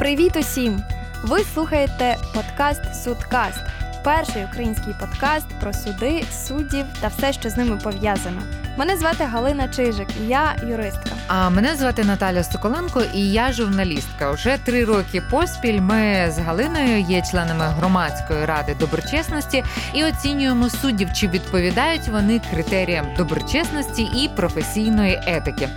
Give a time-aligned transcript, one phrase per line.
[0.00, 0.82] Привіт усім!
[1.22, 3.60] Ви слухаєте подкаст Судкаст,
[4.04, 8.42] перший український подкаст про суди, суддів та все, що з ними пов'язано.
[8.76, 11.10] Мене звати Галина Чижик, я юристка.
[11.26, 14.30] А мене звати Наталя Соколенко, і я журналістка.
[14.30, 19.64] Уже три роки поспіль ми з Галиною є членами громадської ради доброчесності
[19.94, 25.68] і оцінюємо суддів, чи відповідають вони критеріям доброчесності і професійної етики.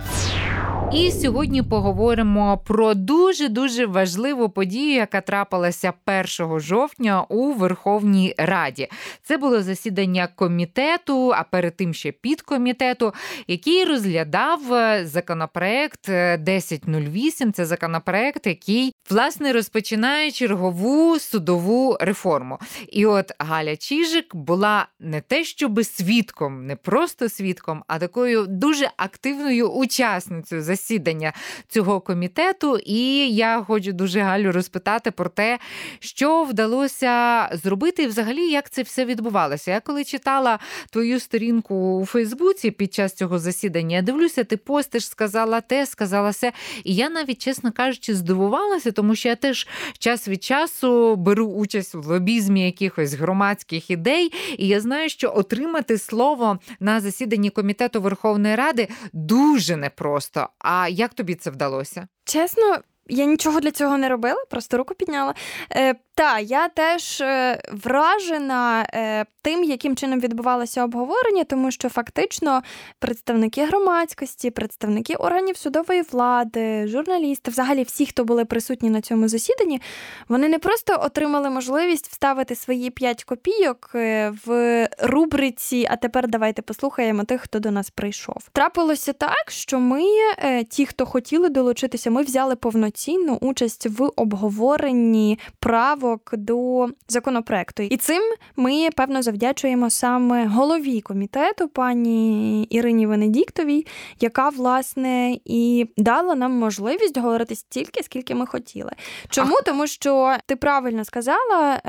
[0.92, 5.92] І сьогодні поговоримо про дуже дуже важливу подію, яка трапилася
[6.40, 8.88] 1 жовтня у Верховній Раді.
[9.22, 13.12] Це було засідання комітету, а перед тим ще підкомітету,
[13.46, 17.48] який розглядав е, законопроект 1008.
[17.48, 22.58] Е, Це законопроект, який власне розпочинає чергову судову реформу.
[22.88, 28.90] І от Галя Чижик була не те, щоби свідком, не просто свідком, а такою дуже
[28.96, 31.32] активною учасницею засідання засідання
[31.68, 35.58] цього комітету, і я хочу дуже Галю розпитати про те,
[35.98, 39.70] що вдалося зробити, і взагалі як це все відбувалося.
[39.70, 40.58] Я коли читала
[40.90, 46.30] твою сторінку у Фейсбуці під час цього засідання, я дивлюся, ти постиш, сказала те, сказала
[46.30, 46.52] все.
[46.84, 51.94] І я навіть, чесно кажучи, здивувалася, тому що я теж час від часу беру участь
[51.94, 58.54] в лобізмі якихось громадських ідей, і я знаю, що отримати слово на засіданні комітету Верховної
[58.54, 60.48] Ради дуже непросто.
[60.66, 62.08] А як тобі це вдалося?
[62.24, 65.34] Чесно, я нічого для цього не робила, просто руку підняла.
[65.72, 72.62] Е, Та, я теж е, вражена е, тим, яким чином відбувалося обговорення, тому що фактично
[72.98, 79.80] представники громадськості, представники органів судової влади, журналісти, взагалі всі, хто були присутні на цьому засіданні,
[80.28, 85.86] вони не просто отримали можливість вставити свої п'ять копійок е, в рубриці.
[85.90, 88.48] А тепер давайте послухаємо тих, хто до нас прийшов.
[88.52, 90.02] Трапилося так, що ми,
[90.38, 97.82] е, ті, хто хотіли долучитися, ми взяли повноцінно повноцінну участь в обговоренні правок до законопроекту.
[97.82, 98.22] І цим
[98.56, 103.86] ми певно завдячуємо саме голові комітету, пані Ірині Венедіктовій,
[104.20, 108.90] яка власне і дала нам можливість говорити стільки, скільки ми хотіли.
[109.28, 109.56] Чому?
[109.64, 111.80] Тому що ти правильно сказала,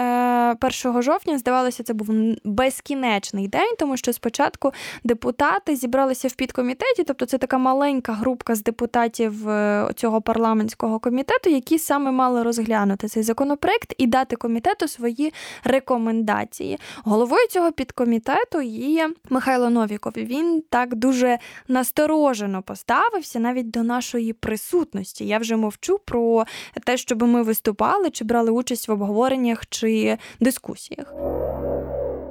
[0.61, 2.09] 1 е, жовтня здавалося, це був
[2.43, 4.73] безкінечний день, тому що спочатку
[5.03, 10.99] депутати зібралися в підкомітеті, тобто це така маленька групка з депутатів е, цього парламентського бюджетного
[10.99, 15.33] комітету, які саме мали розглянути цей законопроект і дати комітету свої
[15.63, 16.79] рекомендації.
[17.03, 20.13] Головою цього підкомітету є Михайло Новіков.
[20.17, 25.25] Він так дуже насторожено поставився навіть до нашої присутності.
[25.27, 26.45] Я вже мовчу про
[26.85, 31.13] те, щоб ми виступали чи брали участь в обговореннях чи дискусіях.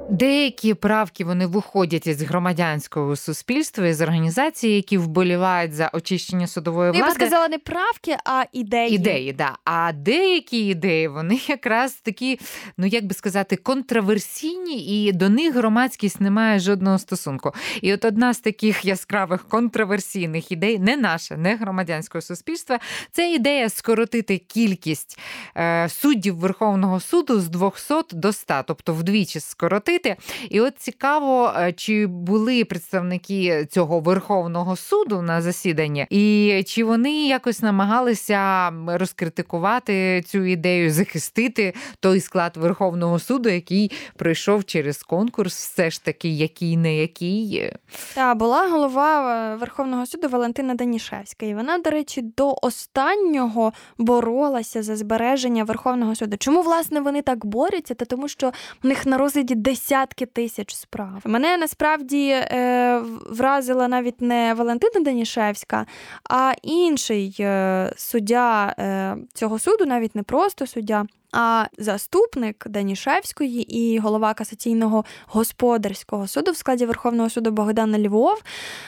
[0.09, 7.05] Деякі правки вони виходять із громадянського суспільства із організацій, які вболівають за очищення судової влади.
[7.05, 8.95] Я би сказала не правки, а ідеї.
[8.95, 9.57] Ідеї, да.
[9.63, 12.39] А деякі ідеї вони якраз такі,
[12.77, 17.53] ну як би сказати, контроверсійні, і до них громадськість не має жодного стосунку.
[17.81, 22.79] І от одна з таких яскравих контроверсійних ідей, не наша, не громадянського суспільства,
[23.11, 25.19] це ідея скоротити кількість
[25.57, 30.15] е, суддів Верховного суду з 200 до 100, тобто вдвічі скоротити робити.
[30.49, 37.27] І от цікаво, е, чи були представники цього Верховного суду на засіданні, і чи вони
[37.27, 45.89] якось намагалися розкритикувати цю ідею, захистити той склад Верховного суду, який пройшов через конкурс, все
[45.89, 47.71] ж таки, який не який.
[48.15, 54.83] Так, була голова е, Верховного суду Валентина Данішевська, і вона, до речі, до останнього боролася
[54.83, 56.37] за збереження Верховного суду.
[56.39, 57.93] Чому власне вони так борються?
[57.93, 58.51] Та тому, що
[58.83, 61.21] в них на розгляді десятки десятки тисяч справ.
[61.25, 65.85] Мене насправді е, вразила навіть не Валентина Данішевська,
[66.29, 71.05] а інший е, суддя е, цього суду, навіть не просто суддя.
[71.37, 78.41] А заступник Данішевської і голова касаційного господарського суду в складі Верховного суду Богдана Львов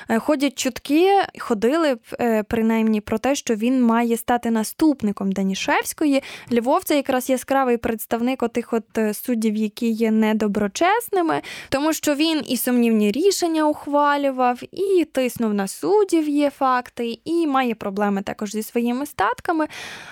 [0.09, 1.09] е, ходять чутки,
[1.39, 6.23] ходили е, принаймні про те, що він має стати наступником Данішевської.
[6.53, 12.43] Львов це якраз яскравий представник отих от е, суддів, які є недоброчесними, тому що він
[12.47, 18.63] і сумнівні рішення ухвалював, і тиснув на суддів, є факти, і має проблеми також зі
[18.63, 19.67] своїми статками.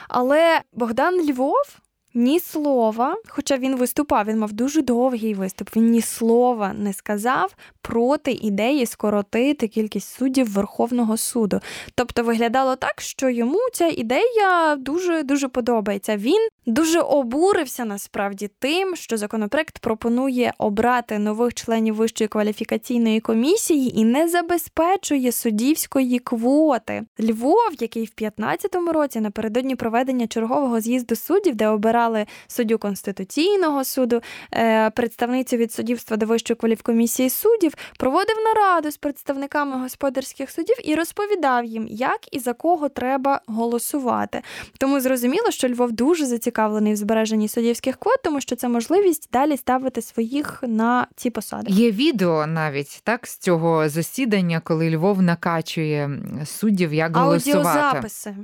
[0.08, 1.85] Але Богдан Львов
[2.16, 5.76] ні слова, хоча він виступав, він мав дуже довгий виступ.
[5.76, 11.60] Він ні слова не сказав проти ідеї скоротити кількість суддів Верховного суду.
[11.96, 16.18] Тобто виглядало так, що йому ця ідея дуже дуже подобається.
[16.18, 24.06] Він дуже обурився насправді тим, що законопроект пропонує обрати нових членів вищої кваліфікаційної комісії і
[24.06, 27.04] не забезпечує суддівської квоти.
[27.20, 31.68] Львов, який в 15-му році напередодні проведення чергового з'їзду суддів, де
[32.06, 34.22] обирали суддю Конституційного суду,
[34.54, 40.96] е, представницю від суддівства до вищої кваліфкомісії суддів, проводив нараду з представниками господарських судів і
[40.96, 44.42] розповідав їм, як і за кого треба голосувати.
[44.78, 49.58] Тому зрозуміло, що Львов дуже зацікавлений в збереженні суддівських квот, тому що це можливість далі
[49.58, 51.72] ставити своїх на ці посади.
[51.72, 56.10] Є відео навіть так з цього засідання, коли Львов накачує
[56.46, 57.60] суддів, як голосувати.
[57.60, 58.36] Аудіозаписи.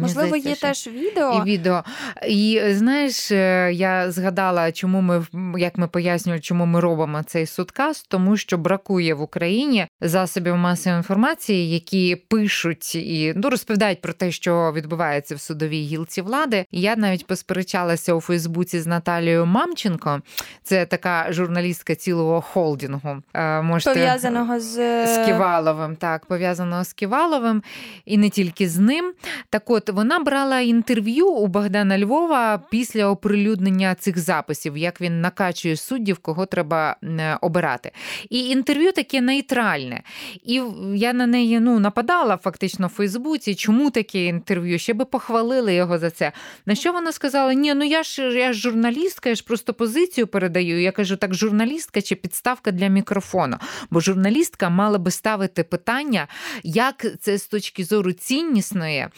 [0.00, 0.90] Можливо, здається, є що...
[0.90, 1.42] теж відео.
[1.46, 1.84] І відео.
[2.28, 5.26] І знаєш, е, я згадала, чому ми
[5.58, 10.98] як ми пояснюємо, чому ми робимо цей судкаст, тому що бракує в Україні засобів масової
[10.98, 16.64] інформації, які пишуть і ну, розповідають про те, що відбувається в судовій гілці влади.
[16.70, 20.22] І я навіть посперечалася у Фейсбуці з Наталією Мамченко.
[20.62, 23.22] Це така журналістка цілого холдингу.
[23.34, 23.94] Е, можете...
[23.94, 27.62] Пов'язаного з з Ківаловим, так пов'язаного з Ківаловим,
[28.04, 29.12] і не тільки з ним.
[29.50, 35.76] Так от вона брала інтерв'ю у Богдана Львова після оприлюднення цих записів, як він накачує
[35.76, 37.92] суддів, кого треба е, обирати.
[38.30, 40.02] І інтерв'ю таке нейтральне.
[40.44, 40.62] І
[40.94, 43.54] я на неї ну, нападала фактично в Фейсбуці.
[43.54, 44.78] Чому таке інтерв'ю?
[44.78, 46.32] Ще би похвалили його за це.
[46.66, 50.26] На що вона сказала: Ні, ну я ж я ж журналістка, я ж просто позицію
[50.26, 50.82] передаю.
[50.82, 53.56] Я кажу, так журналістка чи підставка для мікрофону.
[53.90, 56.28] Бо журналістка мала би ставити питання,
[56.62, 59.08] як це з точки зору ціннісної.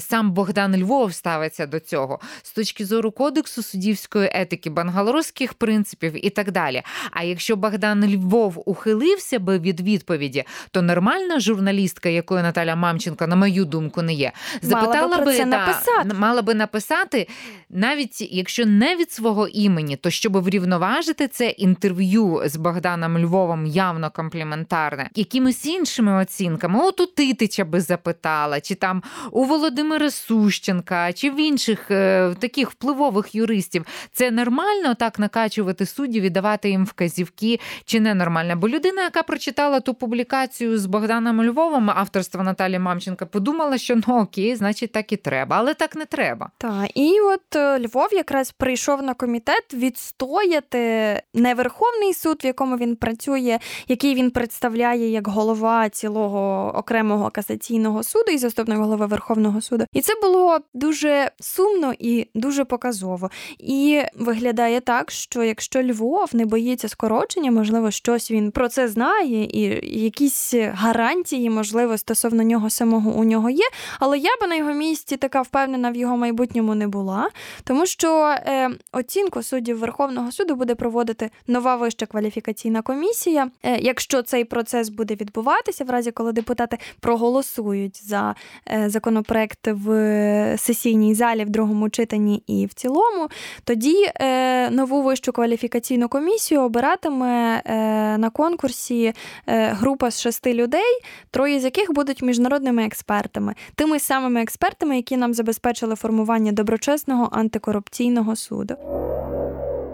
[0.00, 6.30] Сам Богдан Львов ставиться до цього з точки зору кодексу суддівської етики, бангалорських принципів і
[6.30, 6.82] так далі.
[7.10, 13.36] А якщо Богдан Львов ухилився би від відповіді, то нормальна журналістка, якою Наталя Мамченко, на
[13.36, 14.32] мою думку, не є,
[14.62, 16.14] запитала мала би, би, та, написати.
[16.14, 17.28] мала би написати,
[17.76, 24.10] навіть якщо не від свого імені, то щоб врівноважити це інтерв'ю з Богданом Львовом явно
[24.10, 31.30] компліментарне, якимись іншими оцінками, от у Титича би запитала, чи там у Володимира Сущенка чи
[31.30, 33.86] в інших е, таких впливових юристів.
[34.12, 38.56] Це нормально так накачувати суддів і давати їм вказівки, чи не нормально?
[38.56, 44.20] Бо людина, яка прочитала ту публікацію з Богданом Львовом, авторства Наталі Мамченка, подумала, що ну
[44.20, 46.50] окей, значить так і треба, але так не треба.
[46.58, 52.76] Так, і от е, Львов якраз прийшов на комітет відстояти не Верховний суд, в якому
[52.76, 53.58] він працює,
[53.88, 59.84] який він представляє як голова цілого окремого касаційного суду і заступник голови Верховного суду.
[59.92, 63.30] І це було дуже сумно і дуже показово.
[63.58, 69.44] І виглядає так, що якщо Львов не боїться скорочення, можливо, щось він про це знає,
[69.44, 69.60] і
[70.02, 73.64] якісь гарантії, можливо, стосовно нього самого у нього є.
[73.98, 77.28] Але я би на його місці така впевнена в його майбутньому не була,
[77.64, 83.50] тому що е, оцінку суддів Верховного суду буде проводити нова вища кваліфікаційна комісія.
[83.62, 88.34] Е, якщо цей процес буде відбуватися, в разі коли депутати проголосують за
[88.70, 93.28] е, законопроект в сесійній залі в другому читанні і в цілому,
[93.64, 97.74] тоді е, нову вищу кваліфікаційну комісію обиратиме е,
[98.18, 99.12] на конкурсі
[99.46, 101.00] е, група з шести людей,
[101.30, 108.36] троє з яких будуть міжнародними експертами, тими самими експертами, які нам забезпечили формування доброчесного антикорупційного
[108.36, 108.76] суду.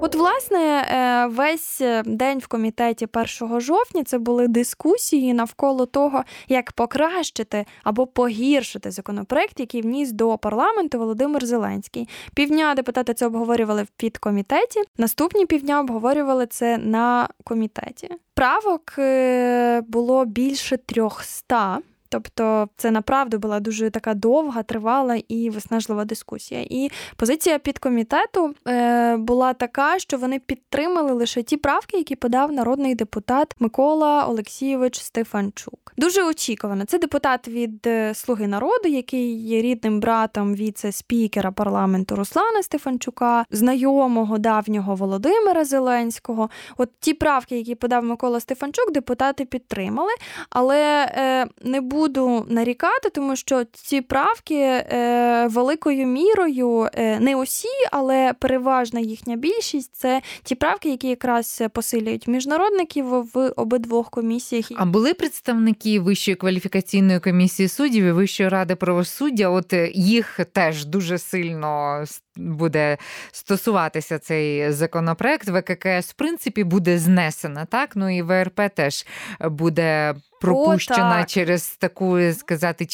[0.04, 3.06] От, власне, е, весь е, день в комітеті
[3.40, 10.38] 1 жовтня це були дискусії навколо того, як покращити або погіршити законопроект, який вніс до
[10.38, 12.08] парламенту Володимир Зеленський.
[12.34, 14.81] Півдня депутати це обговорювали в підкомітеті.
[14.98, 18.08] Наступні півдня обговорювали це на комітеті.
[18.34, 21.78] Правок е, було більше трьохста.
[22.12, 26.66] Тобто це направду була дуже така довга, тривала і виснажлива дискусія.
[26.70, 32.94] І позиція підкомітету е, була така, що вони підтримали лише ті правки, які подав народний
[32.94, 35.92] депутат Микола Олексійович Стефанчук.
[35.96, 36.84] Дуже очікувано.
[36.84, 44.38] Це депутат від е, Слуги народу, який є рідним братом віце-спікера парламенту Руслана Стефанчука, знайомого
[44.38, 46.50] давнього Володимира Зеленського.
[46.76, 50.12] От ті правки, які подав Микола Стефанчук, депутати підтримали,
[50.50, 57.36] але е, не було буду нарікати, тому що ці правки е, великою мірою е, не
[57.36, 64.66] усі, але переважна їхня більшість це ті правки, які якраз посилюють міжнародників в обидвох комісіях.
[64.76, 69.48] А були представники Вищої кваліфікаційної комісії суддів і Вищої ради правосуддя?
[69.48, 72.04] От е, їх теж дуже сильно
[72.36, 72.98] буде
[73.32, 75.48] стосуватися цей законопроект.
[75.48, 79.06] ВККС в принципі буде знесена, так ну і ВРП теж
[79.40, 82.87] буде пропущена О, через таку сказати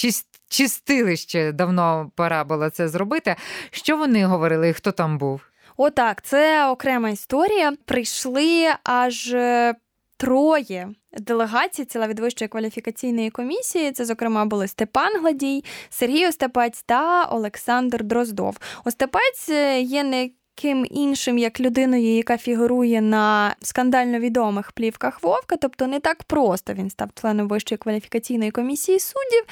[0.49, 1.53] чистилище.
[1.53, 3.37] Давно пора було це зробити.
[3.71, 4.73] Що вони говорили?
[4.73, 5.41] Хто там був?
[5.77, 7.73] Отак, це окрема історія.
[7.85, 9.75] Прийшли аж е,
[10.17, 13.93] троє делегацій ціла від вищої кваліфікаційної комісії.
[13.93, 18.57] Це, зокрема, були Степан Гладій, Сергій Остапець та Олександр Дроздов.
[18.85, 25.57] Остапець е, є не ким іншим, як людиною, яка фігурує на скандально відомих плівках Вовка,
[25.57, 29.45] тобто не так просто він став членом Вищої кваліфікаційної комісії суддів,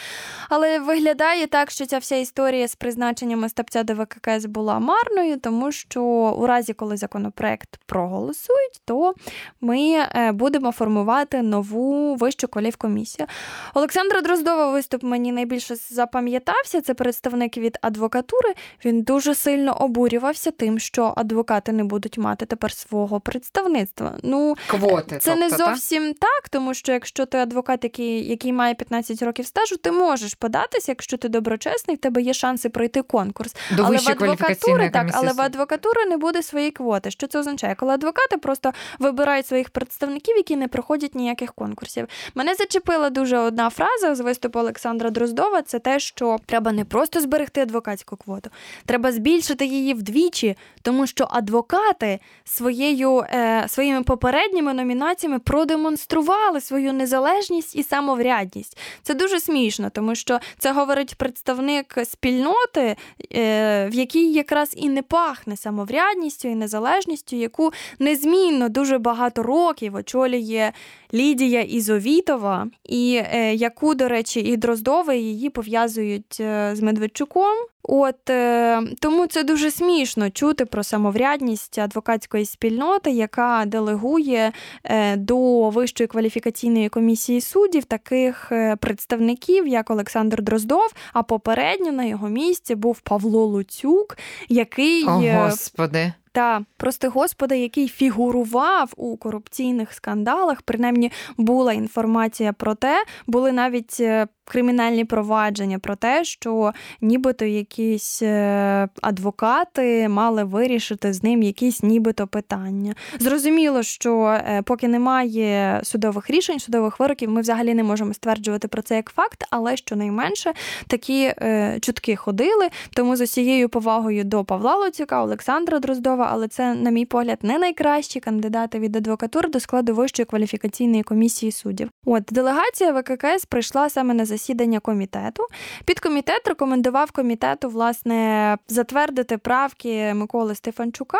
[0.48, 5.72] але виглядає так, що ця вся історія з призначенням Остапця до ВККС була марною, тому
[5.72, 6.02] що
[6.38, 9.14] у разі, коли законопроект проголосують, то
[9.60, 13.26] ми е, будемо формувати нову вищу кваліфкомісію.
[13.74, 16.80] Олександра Дроздова виступ мені найбільше запам'ятався.
[16.80, 18.54] Це представник від адвокатури.
[18.84, 24.14] Він дуже сильно обурювався тим, що що адвокати не будуть мати тепер свого представництва.
[24.22, 26.26] Ну квоти це тобто, не зовсім та?
[26.26, 30.92] так, тому що якщо ти адвокат, який який має 15 років стажу, ти можеш податися,
[30.92, 33.56] якщо ти доброчесний, в тебе є шанси пройти конкурс.
[33.76, 37.10] До але в адвокатури так, але в адвокатури не буде своєї квоти.
[37.10, 37.74] Що це означає?
[37.74, 42.08] Коли адвокати просто вибирають своїх представників, які не проходять ніяких конкурсів.
[42.34, 45.62] Мене зачепила дуже одна фраза з виступу Олександра Дроздова.
[45.62, 48.50] Це те, що треба не просто зберегти адвокатську квоту,
[48.86, 57.76] треба збільшити її вдвічі, тому що адвокати своєю, е, своїми попередніми номінаціями продемонстрували свою незалежність
[57.76, 58.78] і самоврядність.
[59.02, 62.96] Це дуже смішно, тому що це говорить представник спільноти,
[63.32, 69.94] е, в якій якраз і не пахне самоврядністю і незалежністю, яку незмінно дуже багато років
[69.94, 70.72] очолює
[71.14, 77.56] Лідія Ізовітова, і е, яку, до речі, і Дроздове її пов'язують е, з Медведчуком.
[77.88, 84.52] От е, тому це дуже смішно чути про самоврядність адвокатської спільноти, яка делегує
[84.84, 90.92] е, до Вищої кваліфікаційної комісії суддів таких е, представників, як Олександр Дроздов.
[91.12, 96.12] А попередньо на його місці був Павло Луцюк, який О, Господи.
[96.32, 104.02] Та прости господа, який фігурував у корупційних скандалах, принаймні була інформація про те, були навіть
[104.46, 112.26] кримінальні провадження про те, що нібито якісь е, адвокати мали вирішити з ним якісь нібито
[112.26, 112.94] питання.
[113.18, 118.82] Зрозуміло, що е, поки немає судових рішень, судових вироків, ми взагалі не можемо стверджувати про
[118.82, 120.52] це як факт, але щонайменше
[120.86, 122.68] такі е, чутки ходили.
[122.94, 127.58] Тому з усією повагою до Павла Луцюка, Олександра Дроздова, але це, на мій погляд, не
[127.58, 131.90] найкращі кандидати від адвокатури до складу Вищої кваліфікаційної комісії суддів.
[132.04, 134.35] От делегація ВККС прийшла саме на засідання
[134.82, 135.42] комітету.
[135.84, 141.18] Підкомітет рекомендував комітету власне затвердити правки Миколи Стефанчука,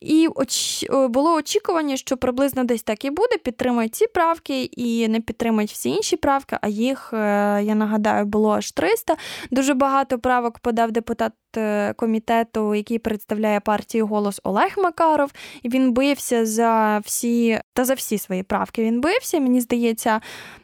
[0.00, 0.84] і оч...
[0.90, 3.36] було очікування, що приблизно десь так і буде.
[3.44, 6.58] Підтримають ці правки і не підтримають всі інші правки.
[6.60, 7.16] А їх е,
[7.62, 9.16] я нагадаю було аж 300.
[9.50, 11.32] Дуже багато правок подав депутат
[11.96, 15.32] комітету, який представляє партію голос Олег Макаров,
[15.62, 18.82] і він бився за всі та за всі свої правки.
[18.82, 19.40] Він бився.
[19.40, 20.20] Мені здається,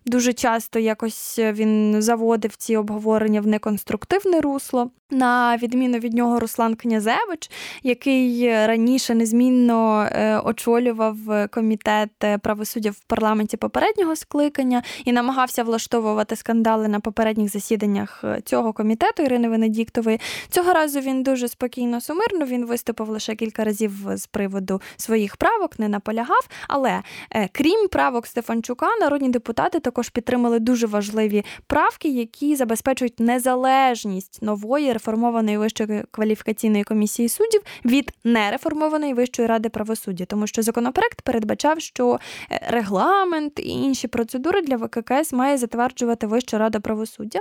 [0.06, 4.90] дуже часто якось він заводив ці обговорення в неконструктивне русло.
[5.10, 7.50] На відміну від нього, Руслан Князевич,
[7.82, 11.16] який раніше незмінно е, очолював
[11.50, 12.10] комітет
[12.42, 19.48] правосуддя в парламенті попереднього скликання і намагався влаштовувати скандали на попередніх засіданнях цього комітету Ірини
[19.48, 20.20] Венедіктової.
[20.50, 22.46] Цього разу він дуже спокійно сумирно.
[22.46, 26.48] Він виступив лише кілька разів з приводу своїх правок, не наполягав.
[26.68, 34.42] Але е, крім правок Стефанчука, народні депутати також підтримали дуже важливі правки, які забезпечують незалежність
[34.42, 41.80] нової реформованої вищої кваліфікаційної комісії суддів від нереформованої вищої ради правосуддя, тому що законопроект передбачав,
[41.80, 42.18] що
[42.50, 47.40] е, регламент і інші процедури для ВККС має затверджувати Вища рада правосуддя.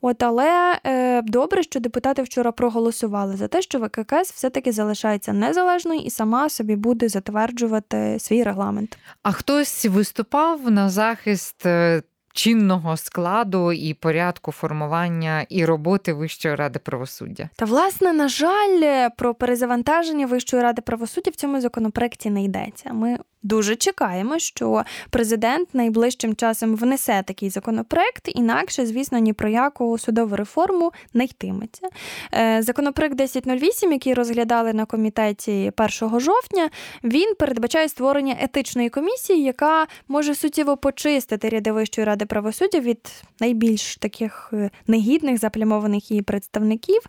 [0.00, 5.32] От але е, добре, що депутати вчора проголосували проголосували за те, що ВККС все-таки залишається
[5.32, 8.98] незалежною і сама собі буде затверджувати свій регламент.
[9.22, 11.66] А хтось виступав на захист.
[11.66, 12.02] Е,
[12.32, 17.48] чинного складу і порядку формування і роботи Вищої ради правосуддя.
[17.56, 22.92] Та власне, на жаль, про перезавантаження Вищої ради правосуддя в цьому законопроекті не йдеться.
[22.92, 29.98] Ми дуже чекаємо, що президент найближчим часом внесе такий законопроект, інакше, звісно, ні про яку
[29.98, 31.88] судову реформу не йтиметься.
[32.34, 35.72] Е, законопроект 1008, який розглядали на комітеті
[36.02, 36.70] 1 жовтня,
[37.04, 42.98] він передбачає створення етичної комісії, яка може суттєво почистити ряди Вищої ради правосуддя від
[43.40, 47.00] найбільш таких е, негідних заплямованих її представників.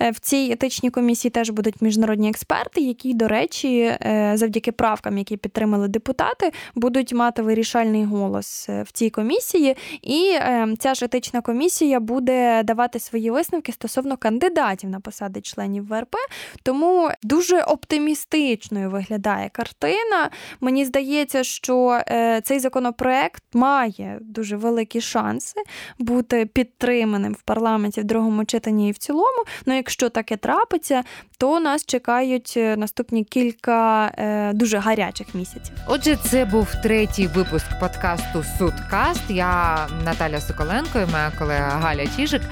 [0.00, 3.96] Е, в цій етичній комісії теж будуть міжнародні експерти, які, до речі,
[4.34, 9.76] завдяки правкам, які підтримали депутати, будуть мати вирішальний голос в цій комісії.
[10.02, 10.38] І
[10.78, 16.14] ця ж етична комісія буде давати свої висновки стосовно кандидатів на посади членів ВРП.
[16.62, 20.30] Тому дуже оптимістичною виглядає картина.
[20.60, 25.60] Мені здається, що е, цей законопроект має дуже великі шанси
[25.98, 29.44] бути підтриманим в парламенті в другому читанні і в цілому.
[29.66, 31.04] Ну, якщо таке трапиться,
[31.38, 35.63] то нас чекають е, наступні кілька е, дуже гарячих місяців.
[35.86, 39.22] Отже, це був третій випуск подкасту Судкаст.
[39.28, 42.42] Я Наталя Соколенко і моя колега Галя Чіжик.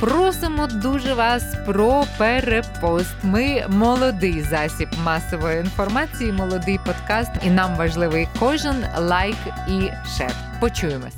[0.00, 3.14] Просимо дуже вас про перепост.
[3.22, 9.36] Ми молодий засіб масової інформації, молодий подкаст, і нам важливий кожен лайк
[9.68, 9.80] і
[10.16, 10.32] шер.
[10.60, 11.16] Почуємось.